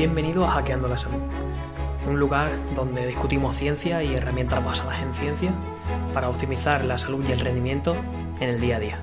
[0.00, 1.20] Bienvenido a Hackeando la Salud,
[2.08, 5.52] un lugar donde discutimos ciencia y herramientas basadas en ciencia
[6.14, 7.94] para optimizar la salud y el rendimiento
[8.40, 9.02] en el día a día.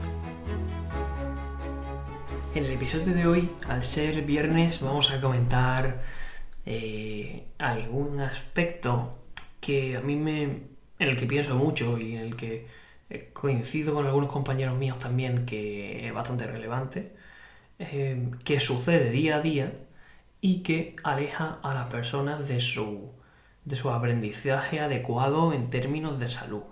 [2.56, 6.02] En el episodio de hoy, al ser viernes, vamos a comentar
[6.66, 9.20] eh, algún aspecto
[9.60, 10.42] que a mí me.
[10.42, 10.64] en
[10.98, 12.66] el que pienso mucho y en el que
[13.34, 17.12] coincido con algunos compañeros míos también que es bastante relevante,
[17.78, 19.72] eh, que sucede día a día
[20.42, 23.12] y que aleja a las personas de su,
[23.66, 26.64] de su aprendizaje adecuado en términos de salud.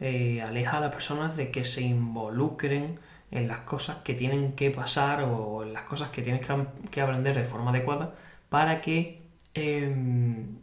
[0.00, 2.98] Eh, aleja a las personas de que se involucren
[3.30, 6.46] en las cosas que tienen que pasar o en las cosas que tienes
[6.90, 8.14] que, aprender de forma adecuada
[8.48, 9.22] para que
[9.54, 10.58] em,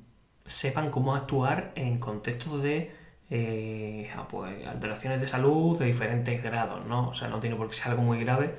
[0.45, 2.91] sepan cómo actuar en contextos de
[3.29, 7.09] eh, ah, pues, alteraciones de salud de diferentes grados, ¿no?
[7.09, 8.55] O sea, no tiene por qué ser algo muy grave,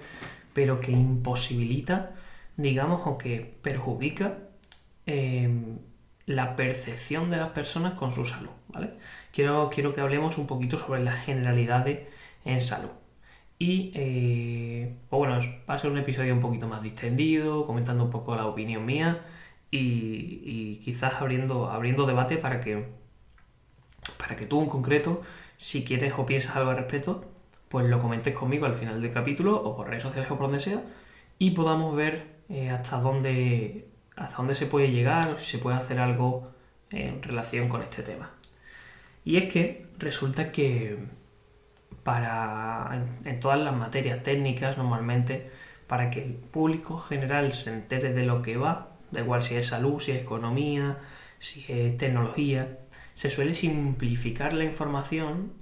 [0.55, 2.13] pero que imposibilita
[2.57, 4.39] digamos, o que perjudica
[5.07, 5.79] em,
[6.27, 8.91] la percepción de las personas con su salud, ¿vale?
[9.33, 12.09] Quiero, quiero que hablemos un poquito sobre las generalidades
[12.45, 12.91] en salud.
[13.59, 18.11] Y eh, pues bueno, va a ser un episodio un poquito más distendido, comentando un
[18.11, 19.23] poco la opinión mía
[19.71, 22.87] y, quizás abriendo, abriendo debate para que,
[24.19, 25.23] para que tú en concreto,
[25.57, 27.25] si quieres o piensas algo al respecto,
[27.69, 30.61] pues lo comentes conmigo al final del capítulo o por redes sociales o por donde
[30.61, 30.83] sea
[31.39, 35.77] y podamos ver eh, hasta, dónde, hasta dónde se puede llegar o si se puede
[35.77, 36.53] hacer algo
[36.91, 38.31] en relación con este tema.
[39.25, 40.99] Y es que resulta que
[42.03, 45.51] para en, todas las materias técnicas normalmente
[45.87, 49.69] para que el público general se entere de lo que va, da igual si es
[49.69, 50.99] salud, si es economía,
[51.39, 52.79] si es tecnología,
[53.15, 55.53] se suele simplificar la información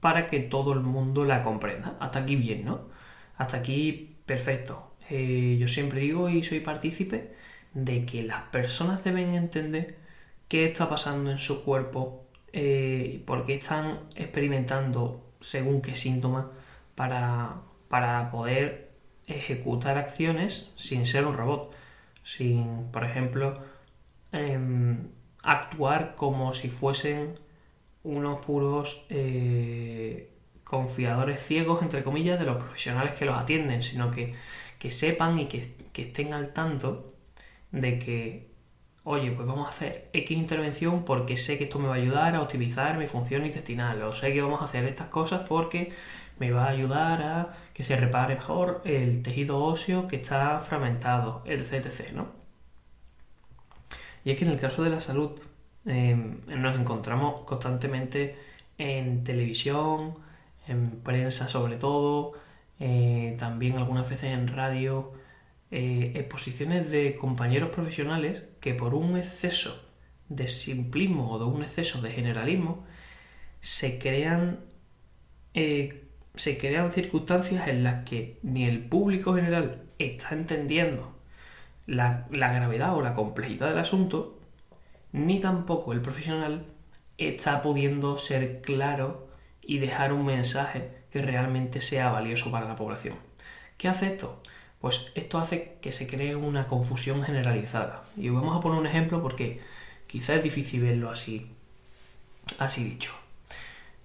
[0.00, 1.96] para que todo el mundo la comprenda.
[2.00, 2.88] Hasta aquí bien, ¿no?
[3.36, 4.91] Hasta aquí perfecto.
[5.10, 7.32] Eh, yo siempre digo y soy partícipe
[7.74, 9.96] de que las personas deben entender
[10.48, 16.46] qué está pasando en su cuerpo, eh, por qué están experimentando según qué síntomas
[16.94, 17.56] para,
[17.88, 18.90] para poder
[19.26, 21.74] ejecutar acciones sin ser un robot,
[22.22, 23.60] sin, por ejemplo,
[24.32, 25.08] em,
[25.42, 27.34] actuar como si fuesen
[28.04, 30.30] unos puros eh,
[30.64, 34.34] confiadores ciegos, entre comillas, de los profesionales que los atienden, sino que
[34.82, 37.06] que sepan y que, estén al tanto
[37.70, 38.48] de que,
[39.04, 42.34] oye, pues vamos a hacer X intervención porque sé que esto me va a ayudar
[42.34, 45.92] a optimizar mi función intestinal, o sé que vamos a hacer estas cosas porque
[46.40, 51.44] me va a ayudar a que se repare mejor el tejido óseo que está fragmentado,
[51.46, 51.74] etc.
[51.74, 52.26] etc ¿no?
[54.24, 55.40] Y es que en el caso de la salud
[55.86, 58.36] em, nos encontramos constantemente
[58.78, 60.14] en televisión,
[60.66, 62.32] en prensa sobre todo,
[63.42, 65.14] también algunas veces en radio,
[65.72, 69.84] eh, exposiciones de compañeros profesionales que por un exceso
[70.28, 72.86] de simplismo o de un exceso de generalismo
[73.58, 74.60] se crean,
[75.54, 76.04] eh,
[76.36, 81.18] se crean circunstancias en las que ni el público general está entendiendo
[81.86, 84.38] la, la gravedad o la complejidad del asunto,
[85.10, 86.64] ni tampoco el profesional
[87.18, 89.26] está pudiendo ser claro
[89.60, 93.31] y dejar un mensaje que realmente sea valioso para la población.
[93.82, 94.40] ¿Qué hace esto?
[94.80, 98.04] Pues esto hace que se cree una confusión generalizada.
[98.16, 99.60] Y vamos a poner un ejemplo porque
[100.06, 101.50] quizá es difícil verlo así,
[102.60, 103.10] así dicho.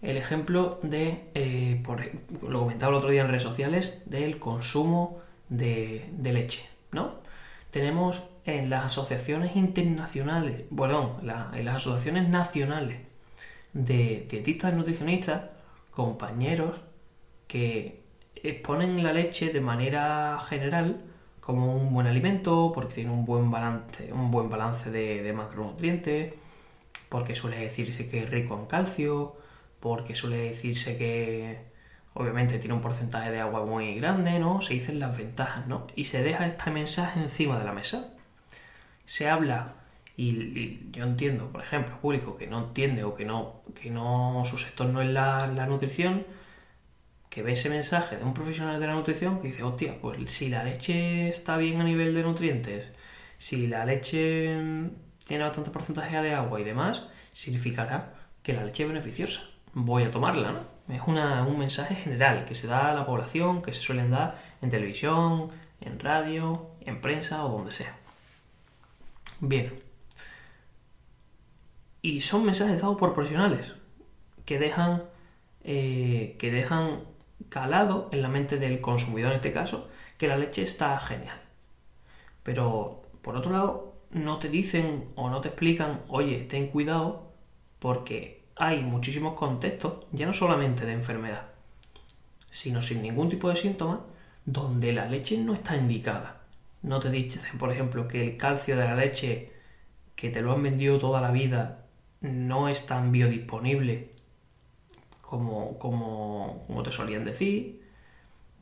[0.02, 1.84] El ejemplo de, eh,
[2.42, 7.14] lo comentaba el otro día en redes sociales, del consumo de, leche, ¿no?
[7.70, 11.20] Tenemos en las asociaciones internacionales, bueno,
[11.54, 13.02] en las asociaciones nacionales
[13.74, 15.52] de dietistas y nutricionistas,
[15.92, 16.82] compañeros
[17.46, 18.07] que
[18.44, 21.02] exponen la leche de manera general
[21.48, 26.34] como un buen alimento, porque tiene un buen balance, un buen balance de, macronutrientes,
[27.08, 29.38] porque suele decirse que es rico en calcio,
[29.80, 31.60] porque suele decirse que
[32.16, 34.60] obviamente tiene un porcentaje de agua muy grande, ¿no?
[34.60, 35.88] Se dicen las ventajas, ¿no?
[35.96, 38.14] Y se deja este mensaje encima de la mesa.
[39.06, 39.76] Se habla,
[40.18, 44.58] y, yo entiendo, por ejemplo, público que no entiende o que no, que no, su
[44.58, 46.26] sector no es la, la nutrición,
[47.38, 50.50] que ve ese mensaje de un profesional de la nutrición que dice, hostia, pues si
[50.50, 52.88] la leche está bien a nivel de nutrientes,
[53.38, 54.90] si la leche mm,
[55.28, 57.04] tiene bastante porcentaje de agua y demás,
[57.34, 59.42] significará que la leche es beneficiosa.
[59.74, 60.62] Voy a tomarla, ¿no?
[60.92, 64.72] Es un mensaje general que se da a la población, que se suelen dar en
[64.72, 65.50] televisión,
[65.80, 67.96] en radio, en prensa o donde sea.
[69.42, 69.80] Bien.
[72.02, 73.74] Y son mensajes dados por profesionales
[74.46, 75.04] que dejan,
[75.64, 77.02] eh, que dejan
[77.50, 79.88] calado en la mente del consumidor en este caso
[80.18, 81.40] que la leche está genial.
[82.44, 87.32] Pero por otro lado, no te dicen o no te explican, oye, ten cuidado,
[87.80, 91.48] porque hay muchísimos contextos, ya no solamente de enfermedad,
[92.50, 94.06] sino sin ningún tipo de síntoma,
[94.46, 96.42] donde la leche no está indicada.
[96.82, 99.52] No te dicen, por ejemplo, que el calcio de la leche
[100.16, 101.86] que te lo han vendido toda la vida
[102.22, 104.12] no es tan biodisponible
[105.28, 107.82] como, como, como te solían decir.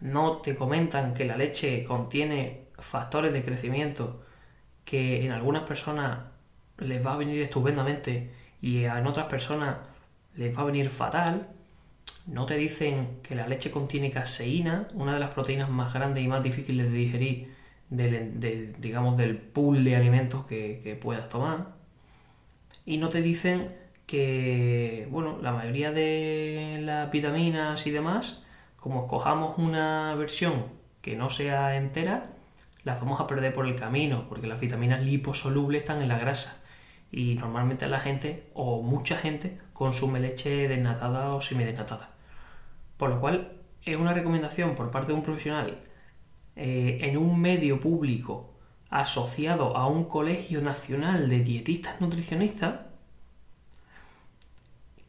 [0.01, 4.23] No te comentan que la leche contiene factores de crecimiento
[4.83, 6.19] que en algunas personas
[6.79, 8.31] les va a venir estupendamente
[8.61, 9.77] y en otras personas
[10.35, 11.49] les va a venir fatal.
[12.25, 16.27] No te dicen que la leche contiene caseína, una de las proteínas más grandes y
[16.27, 17.55] más difíciles de digerir
[17.91, 21.75] del, digamos, del pool de alimentos que, que puedas tomar.
[22.87, 28.43] Y no te dicen que, bueno, la mayoría de las vitaminas y demás,
[28.75, 30.65] como escojamos una versión
[31.01, 32.31] que no sea entera,
[32.83, 36.61] las vamos a perder por el camino, porque las vitaminas liposolubles están en la grasa.
[37.11, 42.09] Y normalmente la gente, o mucha gente, consume leche desnatada o semidesnatada.
[42.97, 43.53] Por lo cual,
[43.83, 45.77] es una recomendación por parte de un profesional
[46.55, 48.53] eh, en un medio público
[48.89, 52.81] asociado a un colegio nacional de dietistas nutricionistas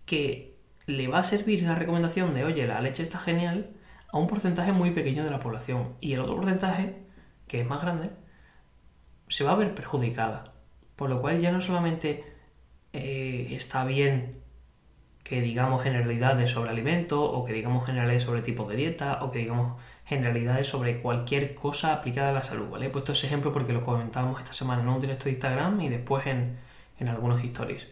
[0.06, 0.56] que
[0.86, 3.70] le va a servir esa recomendación de, oye, la leche está genial,
[4.08, 5.96] a un porcentaje muy pequeño de la población.
[6.00, 7.06] Y el otro porcentaje
[7.46, 8.10] que es más grande,
[9.28, 10.52] se va a ver perjudicada.
[10.96, 12.24] Por lo cual ya no solamente
[12.92, 14.42] eh, está bien
[15.22, 19.40] que digamos generalidades sobre alimentos, o que digamos generalidades sobre tipos de dieta, o que
[19.40, 22.86] digamos generalidades sobre cualquier cosa aplicada a la salud, ¿vale?
[22.86, 25.88] He puesto ese ejemplo porque lo comentábamos esta semana en un directo de Instagram y
[25.88, 26.58] después en,
[26.98, 27.88] en algunos stories.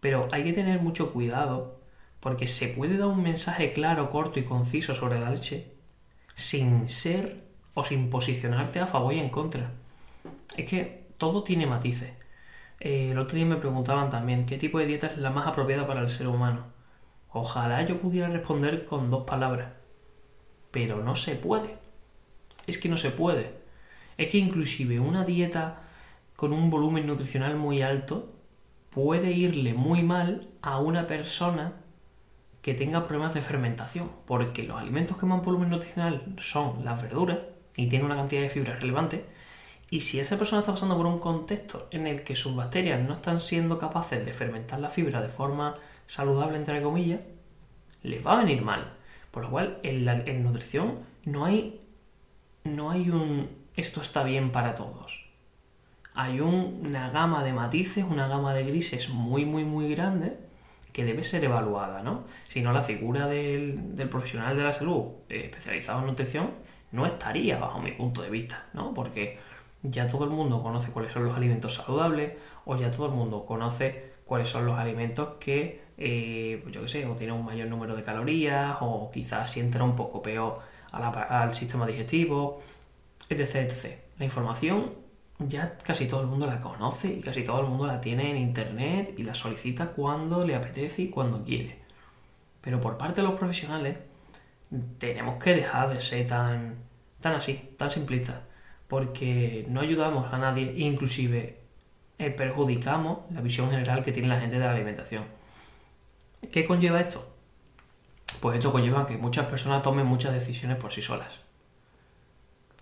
[0.00, 1.80] Pero hay que tener mucho cuidado
[2.20, 5.72] porque se puede dar un mensaje claro, corto y conciso sobre la leche
[6.34, 9.72] sin ser o sin posicionarte a favor y en contra.
[10.56, 12.12] Es que todo tiene matices.
[12.80, 15.86] Eh, el otro día me preguntaban también qué tipo de dieta es la más apropiada
[15.86, 16.66] para el ser humano.
[17.30, 19.72] Ojalá yo pudiera responder con dos palabras.
[20.70, 21.78] Pero no se puede.
[22.66, 23.58] Es que no se puede.
[24.16, 25.82] Es que inclusive una dieta
[26.36, 28.32] con un volumen nutricional muy alto
[29.04, 31.74] puede irle muy mal a una persona
[32.62, 37.38] que tenga problemas de fermentación, porque los alimentos que más volumen nutricional son las verduras,
[37.76, 39.24] y tiene una cantidad de fibra relevante.
[39.88, 43.12] Y si esa persona está pasando por un contexto en el que sus bacterias no
[43.12, 47.20] están siendo capaces de fermentar la fibra de forma saludable, entre comillas,
[48.02, 48.94] les va a venir mal.
[49.30, 51.80] Por lo cual, en, nutrición no hay,
[52.64, 55.27] no hay un esto está bien para todos.
[56.20, 60.36] Hay una gama de matices, una gama de grises muy, muy, muy grande
[60.92, 62.24] que debe ser evaluada, ¿no?
[62.48, 66.50] Si no, la figura del, profesional de la salud eh, especializado en nutrición
[66.90, 68.92] no estaría bajo mi punto de vista, ¿no?
[68.94, 69.38] Porque
[69.84, 72.32] ya todo el mundo conoce cuáles son los alimentos saludables
[72.64, 76.88] o ya todo el mundo conoce cuáles son los alimentos que, eh, pues yo qué
[76.88, 81.54] sé, o tienen un mayor número de calorías o quizás sienten un poco peor al
[81.54, 82.60] sistema digestivo,
[83.30, 83.98] etc, etc.
[84.18, 85.06] La información
[85.38, 88.36] ya casi todo el mundo la conoce y casi todo el mundo la tiene en
[88.36, 91.78] internet y la solicita cuando le apetece y cuando quiere.
[92.60, 93.96] Pero por parte de los profesionales,
[94.98, 96.76] tenemos que dejar de ser tan,
[97.20, 98.36] tan así, tan simplistas,
[98.88, 101.60] porque no ayudamos a nadie, inclusive
[102.18, 105.24] eh, perjudicamos la visión general que tiene la gente de la alimentación.
[106.52, 107.34] ¿Qué conlleva esto?
[108.40, 111.40] Pues esto conlleva que muchas personas tomen muchas decisiones por sí solas.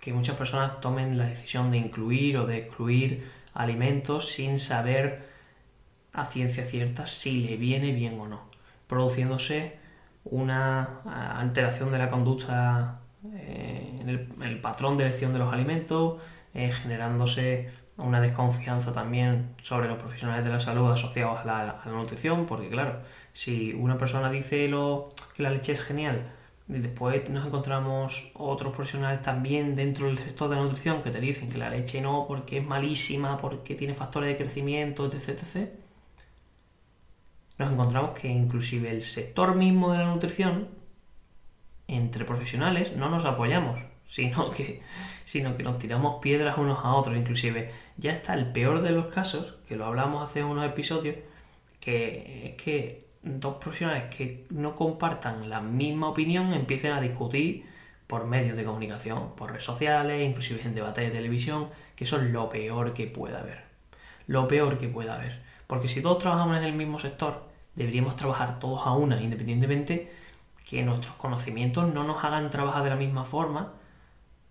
[0.06, 5.26] Que muchas personas tomen la decisión de incluir o de excluir alimentos sin saber
[6.12, 8.42] a ciencia cierta si le viene bien o no,
[8.86, 9.80] produciéndose
[10.22, 11.00] una
[11.40, 13.00] alteración de la conducta
[13.34, 14.08] eh, en,
[14.42, 16.22] el, patrón de elección de los alimentos,
[16.54, 22.46] eh, generándose una desconfianza también sobre los profesionales de la salud asociados a la, nutrición,
[22.46, 23.00] porque claro,
[23.32, 26.28] si una persona dice lo, que la leche es genial,
[26.68, 31.48] después nos encontramos otros profesionales también dentro del sector de la nutrición que te dicen
[31.48, 35.28] que la leche no, porque es malísima, porque tiene factores de crecimiento, etc.
[35.28, 35.86] etc
[37.58, 40.68] nos encontramos que inclusive el sector mismo de la nutrición,
[41.88, 44.82] entre profesionales, no nos apoyamos, sino que,
[45.24, 47.16] sino que nos tiramos piedras unos a otros.
[47.16, 51.16] Inclusive ya está el peor de los casos, que lo hablamos hace unos episodios,
[51.80, 57.66] que es que dos profesionales que no compartan la misma opinión empiecen a discutir
[58.06, 62.30] por medios de comunicación, por redes sociales, inclusive en debate de televisión, que eso es
[62.30, 63.64] lo peor que pueda haber.
[64.28, 65.42] Lo peor que pueda haber.
[65.66, 70.12] Porque si todos trabajamos en el mismo sector, deberíamos trabajar todos a una, independientemente
[70.64, 73.72] que nuestros conocimientos no nos hagan trabajar de la misma forma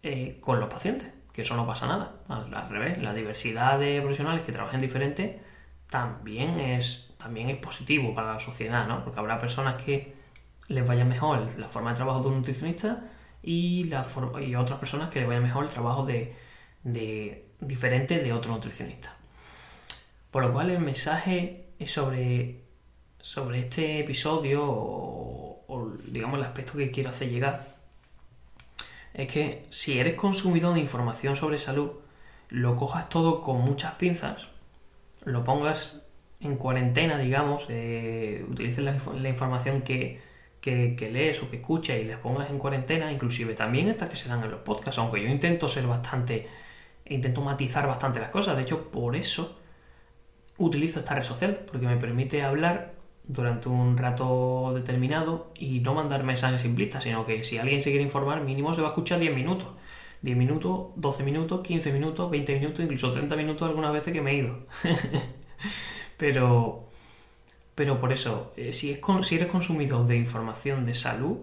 [0.03, 1.09] eh, con los pacientes.
[1.31, 2.13] que eso no pasa nada.
[2.27, 5.41] Al, al revés, la diversidad de profesionales que trabajen diferente
[5.89, 9.03] también es, también es positivo para la sociedad, ¿no?
[9.03, 10.15] Porque habrá personas que
[10.67, 13.03] les vaya mejor la forma de trabajo de un nutricionista
[13.43, 14.05] y, la
[14.41, 16.35] y otras personas que les vaya mejor el trabajo de,
[16.83, 19.15] de diferente de otro nutricionista.
[20.31, 22.63] Por lo cual el mensaje es sobre,
[23.21, 27.75] sobre este episodio o, o digamos el aspecto que quiero hacer llegar
[29.13, 31.91] es que si eres consumidor de información sobre salud,
[32.49, 34.47] lo cojas todo con muchas pinzas,
[35.25, 36.01] lo pongas
[36.39, 40.21] en cuarentena, digamos, eh, utilices la, información que,
[40.61, 44.15] que, que, lees o que escuchas y les pongas en cuarentena, inclusive también estas que
[44.15, 46.47] se dan en los podcasts, aunque yo intento ser bastante,
[47.05, 49.59] intento matizar bastante las cosas, de hecho por eso
[50.57, 52.93] utilizo esta red social, porque me permite hablar
[53.27, 58.03] durante un rato determinado y no mandar mensajes simplistas, sino que si alguien se quiere
[58.03, 59.69] informar, mínimo se va a escuchar 10 minutos.
[60.21, 64.31] 10 minutos, 12 minutos, 15 minutos, 20 minutos, incluso 30 minutos algunas veces que me
[64.31, 64.65] he ido.
[66.17, 66.87] pero,
[67.75, 71.37] pero por eso, eh, si, es si eres consumidor de información de salud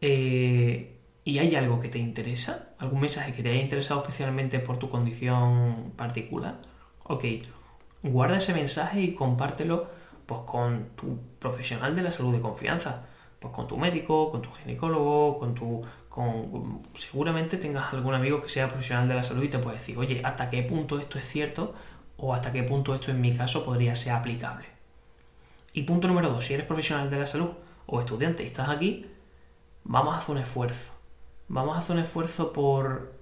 [0.00, 4.78] eh, y hay algo que te interesa, algún mensaje que te haya interesado especialmente por
[4.78, 6.60] tu condición particular,
[7.04, 7.24] ok,
[8.02, 9.88] guarda ese mensaje y compártelo
[10.26, 13.06] pues, con tu profesional de la salud de confianza,
[13.38, 15.82] pues con tu médico, con tu ginecólogo, con tu
[16.94, 20.20] seguramente tengas algún amigo que sea profesional de la salud y te puede decir, oye,
[20.24, 21.74] ¿hasta qué punto esto es cierto?
[22.16, 24.66] O hasta qué punto esto en mi caso podría ser aplicable.
[25.72, 27.50] Y punto número dos, si eres profesional de la salud
[27.86, 29.06] o estudiante y estás aquí,
[29.84, 30.92] vamos a hacer un esfuerzo.
[31.48, 33.14] Vamos a hacer un esfuerzo por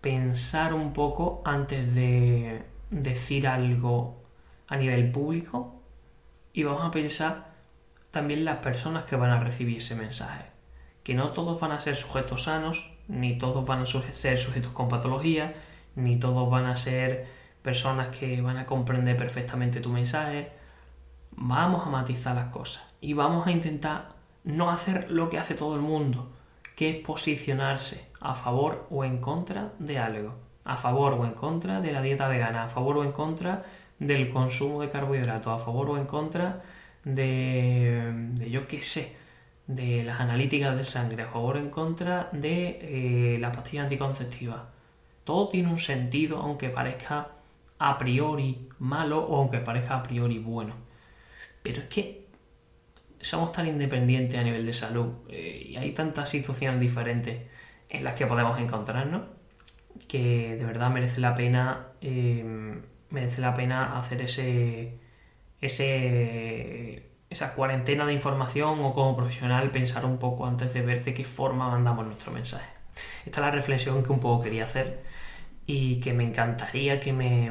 [0.00, 4.22] pensar un poco antes de decir algo
[4.68, 5.74] a nivel público
[6.52, 7.52] y vamos a pensar
[8.10, 10.57] también las personas que van a recibir ese mensaje.
[11.08, 14.88] Que no todos van a ser sujetos sanos, ni todos van a ser sujetos con
[14.88, 15.54] patología,
[15.96, 17.26] ni todos van a ser
[17.62, 20.52] personas que van a comprender perfectamente tu mensaje.
[21.30, 24.10] Vamos a matizar las cosas y vamos a intentar
[24.44, 26.30] no hacer lo que hace todo el mundo,
[26.76, 30.34] que es posicionarse a favor o en contra de algo.
[30.66, 33.64] A favor o en contra de la dieta vegana, a favor o en contra
[33.98, 36.60] del consumo de carbohidratos, a favor o en contra
[37.02, 39.16] de, de yo qué sé,
[39.68, 44.62] de las analíticas de sangre, a favor o en contra de eh, las pastillas anticonceptivas.
[45.22, 47.28] Todo tiene un sentido, aunque parezca
[47.78, 50.74] a priori malo o aunque parezca a priori bueno.
[51.62, 52.26] Pero es que
[53.20, 57.42] somos tan independientes a nivel de salud eh, y hay tantas situaciones diferentes
[57.88, 59.22] en las que podemos encontrarnos
[60.08, 62.44] que de verdad merece la pena eh,
[63.10, 64.98] merece la pena hacer ese,
[65.60, 71.14] ese, esa cuarentena de información o como profesional pensar un poco antes de ver de
[71.14, 72.68] qué forma mandamos nuestro mensaje.
[73.26, 75.02] Esta es la reflexión que un poco quería hacer
[75.66, 77.50] y que me encantaría que me,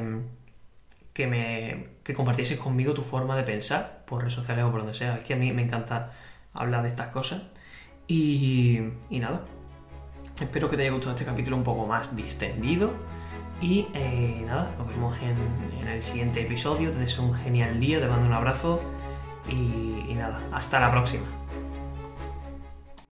[1.12, 4.94] que me que compartieses conmigo tu forma de pensar por redes sociales o por donde
[4.94, 5.16] sea.
[5.16, 6.10] Es que a mí me encanta
[6.52, 7.42] hablar de estas cosas.
[8.08, 8.80] Y,
[9.10, 9.42] y nada,
[10.40, 12.92] espero que te haya gustado este capítulo un poco más distendido
[13.60, 15.36] y eh, nada, nos vemos en,
[15.80, 16.90] en, el siguiente episodio.
[16.90, 18.80] Te deseo un genial día, te mando un abrazo
[19.48, 21.26] y, nada, hasta la próxima.